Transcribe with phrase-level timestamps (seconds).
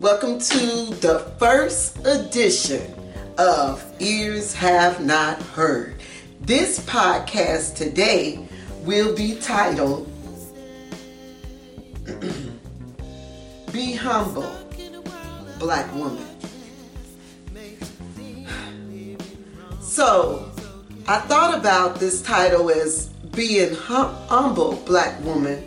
[0.00, 2.94] Welcome to the first edition
[3.36, 5.96] of Ears Have Not Heard.
[6.40, 8.48] This podcast today
[8.86, 10.10] will be titled
[13.72, 14.50] Be Humble,
[15.58, 16.26] Black Woman.
[19.82, 20.50] So,
[21.08, 25.62] I thought about this title as being hum- humble black woman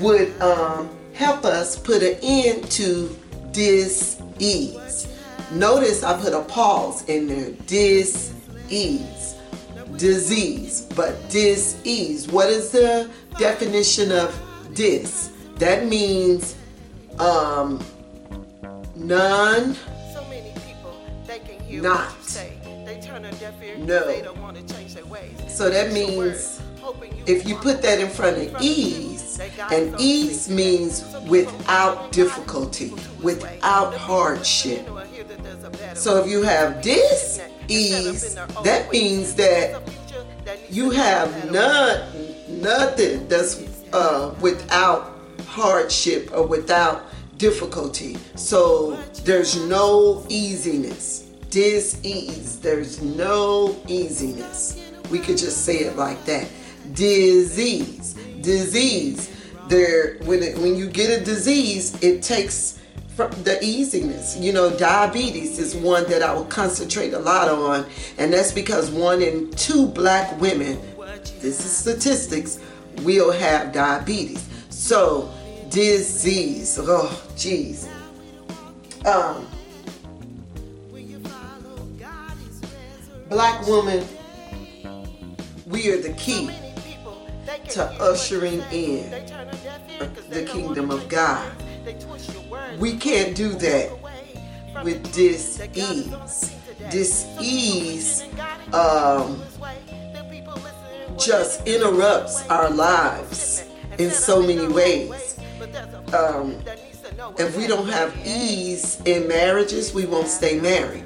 [0.00, 3.16] would um, help us put an end to
[3.58, 5.08] dis-ease.
[5.50, 7.50] Notice I put a pause in there.
[7.66, 9.34] Dis-ease.
[9.96, 12.28] Disease, but dis-ease.
[12.28, 14.28] What is the definition of
[14.74, 15.32] dis?
[15.56, 16.54] That means
[17.18, 17.84] um,
[18.94, 19.74] none.
[20.14, 20.94] So many people,
[21.26, 22.10] they can hear Not.
[22.10, 22.52] what you say.
[22.86, 24.06] They turn a deaf ear No.
[24.06, 25.32] they don't want to change their ways.
[25.48, 26.60] So that It's a word, means
[27.26, 29.17] if you put that in front of ease,
[29.58, 34.86] and ease means without difficulty, without hardship.
[34.86, 37.70] You know, I hear that there's a better So if you have dis Instead of
[37.70, 38.34] in ease,
[38.64, 42.00] that means that a future that needs you have none,
[42.48, 47.06] nothing that's uh, without hardship or without
[47.36, 48.16] difficulty.
[48.34, 51.24] So there's no easiness.
[51.50, 52.60] Dis-ease.
[52.60, 54.92] There's no easiness.
[55.10, 56.48] We could just say it like that.
[56.92, 58.14] Disease.
[58.40, 59.30] Disease.
[59.68, 62.78] There, when it, when you get a disease, it takes
[63.14, 64.36] from the easiness.
[64.38, 67.84] You know, diabetes is one that I will concentrate a lot on,
[68.16, 70.80] and that's because one in two black women,
[71.40, 72.60] this is statistics,
[73.02, 74.48] will have diabetes.
[74.70, 75.30] So,
[75.68, 76.78] disease.
[76.80, 77.88] Oh, jeez.
[79.04, 79.46] Um,
[83.28, 84.06] black woman,
[85.66, 86.50] we are the key
[87.70, 89.10] to ushering in
[90.28, 91.50] the kingdom of God.
[92.78, 93.90] We can't do that
[94.84, 95.70] with the dis truth
[96.78, 98.22] that God is ease.
[98.74, 99.58] um, this
[101.08, 103.64] and just interrupts our lives
[103.98, 105.38] in so many ways.
[106.12, 106.56] Um,
[107.38, 111.04] If we don't have ease in marriages, we won't stay married.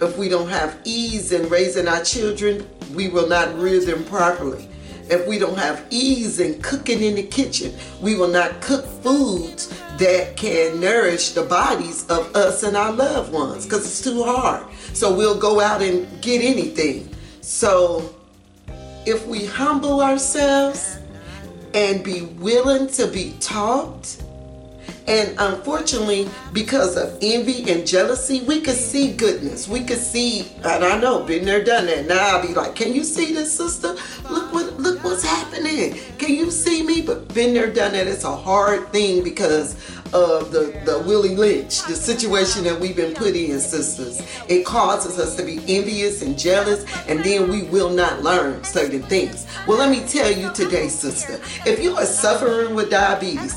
[0.00, 4.68] If we don't have ease in raising our children, we will not rear them properly.
[5.10, 9.68] If we don't have ease in cooking in the kitchen, we will not cook foods
[9.98, 14.64] that can nourish the bodies of us and our loved ones because it's too hard.
[14.94, 17.14] So we'll go out and get anything.
[17.42, 18.14] So
[19.06, 20.98] if we humble ourselves
[21.74, 24.16] and be willing to be taught,
[25.06, 29.68] and unfortunately, because of envy and jealousy, we could see goodness.
[29.68, 32.06] We could see, and I know, been there, done that.
[32.06, 33.96] Now I'll be like, "Can you see this, sister?
[34.30, 35.98] Look what, look what's happening.
[36.18, 38.06] Can you see me?" But been there, done that.
[38.06, 39.76] It's a hard thing because
[40.14, 44.22] of the the Willie Lynch, the situation that we've been put in, sisters.
[44.48, 49.02] It causes us to be envious and jealous, and then we will not learn certain
[49.02, 49.46] things.
[49.66, 51.40] Well, let me tell you today, sister.
[51.66, 53.56] If you are suffering with diabetes,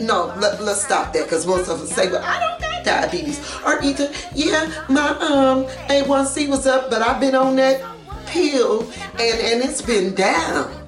[0.00, 3.40] no, let, let's stop that because most of us say, well, I don't got diabetes.
[3.64, 7.82] Or either, yeah, my um A1C was up, but I've been on that
[8.26, 8.82] pill
[9.18, 10.80] and, and it's been down.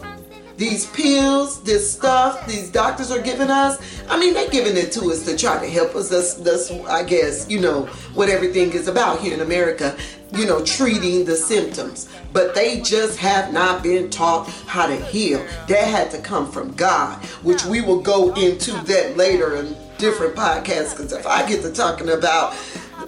[0.56, 3.78] These pills, this stuff, these doctors are giving us.
[4.08, 6.08] I mean, they're giving it to us to try to help us.
[6.08, 7.82] That's, that's I guess, you know,
[8.14, 9.94] what everything is about here in America,
[10.32, 12.08] you know, treating the symptoms.
[12.32, 15.44] But they just have not been taught how to heal.
[15.68, 20.34] That had to come from God, which we will go into that later in different
[20.34, 20.96] podcasts.
[20.96, 22.54] Because if I get to talking about,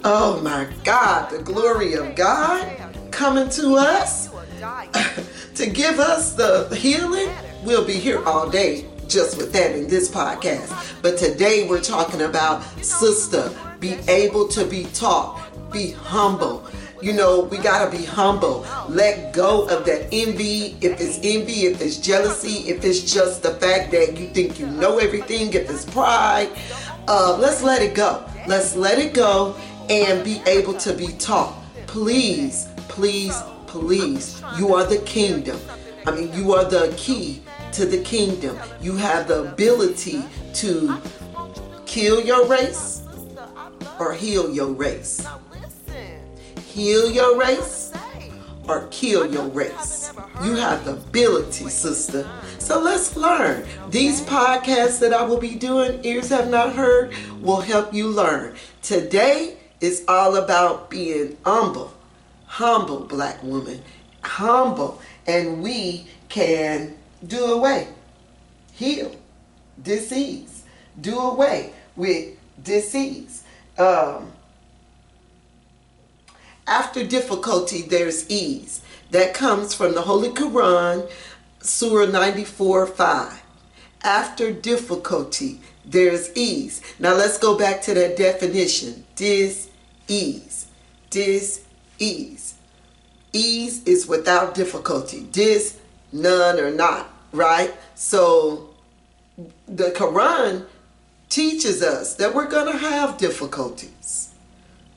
[0.04, 2.76] oh my God, the glory of God
[3.10, 4.28] coming to us
[5.54, 7.28] to give us the healing,
[7.64, 11.02] we'll be here all day just with that in this podcast.
[11.02, 15.42] But today we're talking about sister, be able to be taught,
[15.72, 16.66] be humble.
[17.00, 18.66] You know, we gotta be humble.
[18.88, 20.76] Let go of that envy.
[20.80, 24.66] If it's envy, if it's jealousy, if it's just the fact that you think you
[24.66, 26.50] know everything, if it's pride,
[27.06, 28.24] uh, let's let it go.
[28.48, 29.54] Let's let it go
[29.88, 31.54] and be able to be taught.
[31.86, 34.42] Please, please, please.
[34.58, 35.58] You are the kingdom.
[36.04, 38.58] I mean, you are the key to the kingdom.
[38.80, 40.24] You have the ability
[40.54, 40.98] to
[41.86, 43.02] kill your race
[44.00, 45.26] or heal your race.
[46.78, 47.92] Heal your race
[48.68, 50.12] or kill your race.
[50.44, 52.24] You have the ability, sister.
[52.60, 53.66] So let's learn.
[53.90, 58.54] These podcasts that I will be doing, Ears Have Not Heard, will help you learn.
[58.80, 61.92] Today is all about being humble.
[62.46, 63.82] Humble, black woman.
[64.22, 65.02] Humble.
[65.26, 66.96] And we can
[67.26, 67.88] do away,
[68.72, 69.10] heal,
[69.82, 70.62] disease,
[71.00, 73.42] do away with disease.
[73.78, 74.30] um,
[76.68, 78.82] after difficulty, there's ease.
[79.10, 81.10] That comes from the Holy Quran,
[81.60, 83.42] Surah 94 5.
[84.02, 86.82] After difficulty, there's ease.
[86.98, 89.04] Now let's go back to that definition.
[89.16, 89.70] Dis
[90.06, 90.66] ease.
[91.10, 91.64] Dis
[91.98, 92.54] ease.
[93.32, 95.26] Ease is without difficulty.
[95.32, 95.78] Dis,
[96.12, 97.74] none or not, right?
[97.94, 98.70] So
[99.66, 100.66] the Quran
[101.28, 104.34] teaches us that we're going to have difficulties.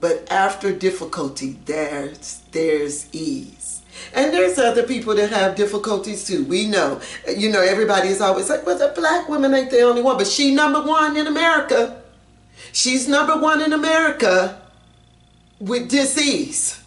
[0.01, 3.83] But after difficulty, there's there's ease.
[4.13, 6.43] And there's other people that have difficulties too.
[6.45, 6.99] We know.
[7.27, 10.17] You know, everybody is always like, well, the black woman ain't the only one.
[10.17, 12.01] But she number one in America.
[12.73, 14.61] She's number one in America
[15.59, 16.81] with disease.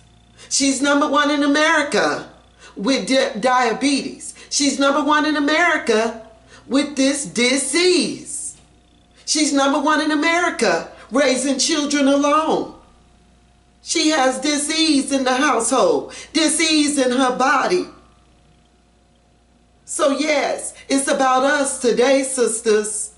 [0.50, 2.30] She's number one in America
[2.76, 4.34] with di- diabetes.
[4.50, 6.26] She's number one in America
[6.66, 8.56] with this disease.
[9.24, 12.74] She's number one in America raising children alone.
[13.86, 17.86] She has disease in the household, disease in her body.
[19.84, 23.12] So, yes, it's about us today, sisters.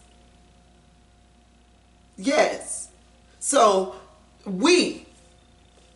[2.17, 2.89] Yes.
[3.39, 3.95] So,
[4.45, 5.07] we,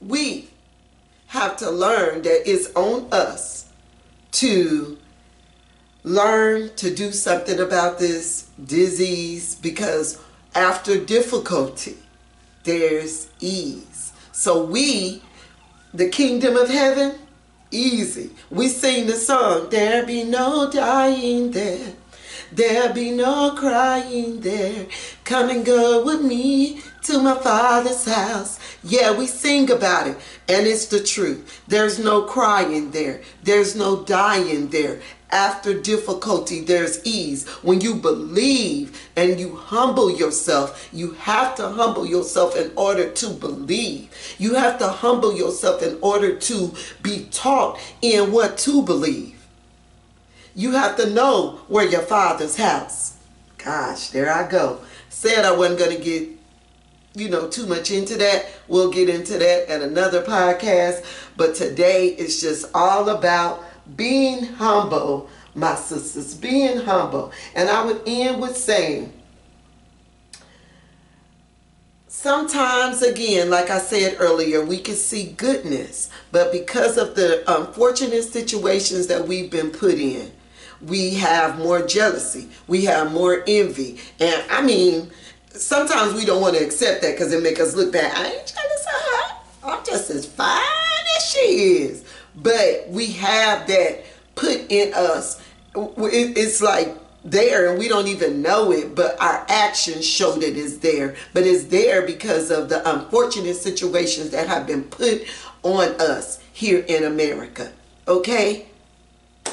[0.00, 0.48] we
[1.26, 3.68] have to learn that it's on us
[4.32, 4.98] to
[6.04, 10.16] learn to do something about this disease because
[10.54, 11.98] after difficulty,
[12.62, 14.09] there's ease.
[14.32, 15.22] So we,
[15.92, 17.18] the kingdom of heaven,
[17.70, 18.30] easy.
[18.50, 21.94] We sing the song, there be no dying there.
[22.52, 24.86] There be no crying there.
[25.24, 28.58] Come and go with me to my father's house.
[28.82, 30.16] Yeah, we sing about it,
[30.48, 31.62] and it's the truth.
[31.68, 35.00] There's no crying there, there's no dying there.
[35.32, 37.46] After difficulty, there's ease.
[37.62, 43.30] When you believe and you humble yourself, you have to humble yourself in order to
[43.30, 44.10] believe.
[44.38, 49.46] You have to humble yourself in order to be taught in what to believe.
[50.56, 53.16] You have to know where your father's house.
[53.56, 54.80] Gosh, there I go.
[55.10, 56.28] Said I wasn't going to get,
[57.14, 58.46] you know, too much into that.
[58.66, 61.04] We'll get into that at another podcast.
[61.36, 63.64] But today it's just all about
[63.96, 67.32] being humble, my sisters, being humble.
[67.54, 69.12] And I would end with saying,
[72.06, 78.24] sometimes again like i said earlier we can see goodness but because of the unfortunate
[78.24, 80.30] situations that we've been put in
[80.82, 83.98] we have more jealousy we have more envy.
[84.18, 85.10] And i mean
[85.52, 88.12] sometimes we don't want to accept that because it make us look bad.
[88.16, 89.36] I ain't jealous of her.
[89.64, 90.62] I'm just as fine
[91.16, 92.04] as she is
[92.34, 94.04] but we have that
[94.34, 95.42] put in us
[95.74, 100.78] it's like there and we don't even know it, but our actions show that it's
[100.78, 101.14] there.
[101.32, 105.22] But it's there because of the unfortunate situations that have been put
[105.62, 107.72] on us here in America.
[108.08, 108.66] Okay?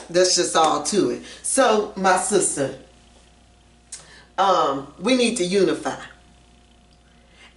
[0.10, 1.24] That's just all to it.
[1.44, 2.78] So, my sister,
[4.38, 6.00] um, we need to unify.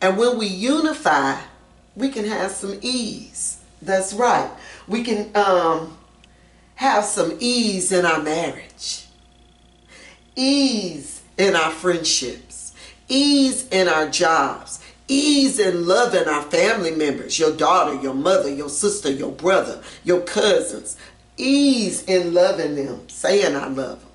[0.01, 1.39] And when we unify,
[1.95, 3.60] we can have some ease.
[3.83, 4.51] That's right.
[4.87, 5.97] We can um,
[6.77, 9.07] have some ease in our marriage.
[10.37, 12.75] Ease in our friendships,
[13.09, 14.79] ease in our jobs,
[15.09, 20.21] ease in loving our family members, your daughter, your mother, your sister, your brother, your
[20.21, 20.99] cousins,
[21.39, 24.11] ease in loving them, saying I love them,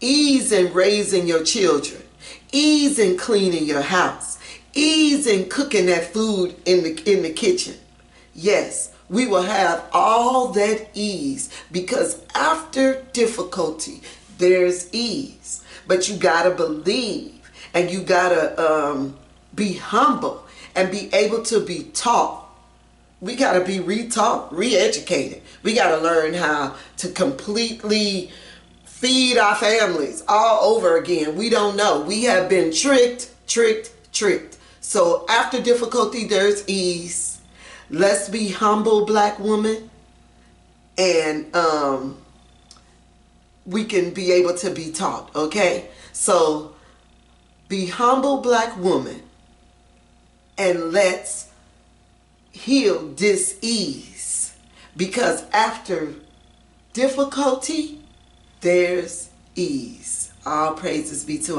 [0.00, 2.02] ease in raising your children,
[2.50, 4.38] ease in cleaning your house,
[4.74, 7.76] ease in cooking that food in the in the kitchen.
[8.34, 14.02] Yes, we will have all that ease because after difficulty,
[14.38, 15.64] there's ease.
[15.86, 19.16] But you got to believe and you got to um,
[19.54, 20.44] be humble
[20.74, 22.44] and be able to be taught.
[23.20, 25.42] We got to be re-taught, re-educated.
[25.64, 28.30] We got to learn how to completely
[28.84, 31.36] feed our families all over again.
[31.36, 32.00] We don't know.
[32.02, 34.58] We have been tricked, tricked, tricked.
[34.80, 37.27] So after difficulty, there's ease.
[37.90, 39.90] Let's be humble, black woman.
[40.96, 42.18] And um,
[43.64, 45.90] we can be able to be taught, okay?
[46.12, 46.74] So
[47.68, 49.22] be humble black woman
[50.56, 51.50] and let's
[52.50, 54.54] heal dis-ease
[54.96, 56.14] because after
[56.92, 58.00] difficulty
[58.60, 60.32] there's ease.
[60.44, 61.56] All praises be to